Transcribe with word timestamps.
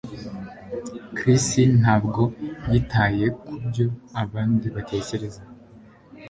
Chris 1.15 1.47
ntabwo 1.81 2.21
yitaye 2.71 3.25
kubyo 3.45 3.85
abandi 4.23 4.67
batekereza 4.75 5.41